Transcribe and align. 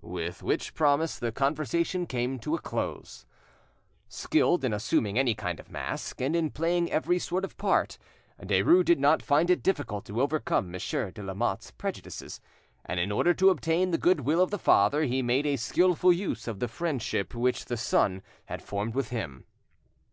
With 0.00 0.44
which 0.44 0.74
promise 0.74 1.18
the 1.18 1.32
conversation 1.32 2.06
came 2.06 2.38
to 2.38 2.54
a 2.54 2.60
close. 2.60 3.26
Skilled 4.08 4.62
in 4.64 4.72
assuming 4.72 5.18
any 5.18 5.34
kind 5.34 5.58
of 5.58 5.72
mask 5.72 6.20
and 6.20 6.36
in 6.36 6.50
playing 6.50 6.92
every 6.92 7.18
sort 7.18 7.44
of 7.44 7.56
part, 7.56 7.98
Derues 8.40 8.84
did 8.84 9.00
not 9.00 9.24
find 9.24 9.50
it 9.50 9.60
difficult 9.60 10.04
to 10.04 10.20
overcome 10.22 10.70
Monsieur 10.70 11.10
de 11.10 11.20
Lamotte's 11.24 11.72
prejudices, 11.72 12.40
and 12.84 13.00
in 13.00 13.10
order 13.10 13.34
to 13.34 13.50
obtain 13.50 13.90
the 13.90 13.98
goodwill 13.98 14.40
of 14.40 14.52
the 14.52 14.56
father 14.60 15.02
he 15.02 15.20
made 15.20 15.46
a 15.46 15.56
skilful 15.56 16.12
use 16.12 16.46
of 16.46 16.60
the 16.60 16.68
friendship 16.68 17.34
which 17.34 17.64
the, 17.64 17.76
son 17.76 18.22
had 18.44 18.62
formed 18.62 18.94
with 18.94 19.08
him. 19.08 19.46